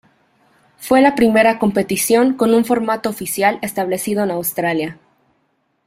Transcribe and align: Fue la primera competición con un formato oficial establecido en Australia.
Fue 0.79 0.99
la 0.99 1.13
primera 1.13 1.59
competición 1.59 2.33
con 2.33 2.55
un 2.55 2.65
formato 2.65 3.07
oficial 3.07 3.59
establecido 3.61 4.23
en 4.23 4.31
Australia. 4.31 4.97